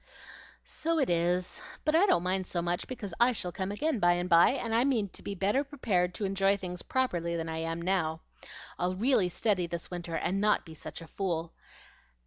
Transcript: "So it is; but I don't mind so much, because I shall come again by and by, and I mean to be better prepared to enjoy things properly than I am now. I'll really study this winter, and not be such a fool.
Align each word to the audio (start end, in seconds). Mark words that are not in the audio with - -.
"So 0.65 0.97
it 0.97 1.11
is; 1.11 1.61
but 1.85 1.93
I 1.95 2.07
don't 2.07 2.23
mind 2.23 2.47
so 2.47 2.59
much, 2.59 2.87
because 2.87 3.13
I 3.19 3.33
shall 3.33 3.51
come 3.51 3.71
again 3.71 3.99
by 3.99 4.13
and 4.13 4.27
by, 4.27 4.49
and 4.53 4.73
I 4.73 4.83
mean 4.83 5.09
to 5.09 5.21
be 5.21 5.35
better 5.35 5.63
prepared 5.63 6.15
to 6.15 6.25
enjoy 6.25 6.57
things 6.57 6.81
properly 6.81 7.35
than 7.37 7.47
I 7.47 7.59
am 7.59 7.79
now. 7.79 8.21
I'll 8.79 8.95
really 8.95 9.29
study 9.29 9.67
this 9.67 9.91
winter, 9.91 10.15
and 10.15 10.41
not 10.41 10.65
be 10.65 10.73
such 10.73 11.01
a 11.01 11.07
fool. 11.07 11.53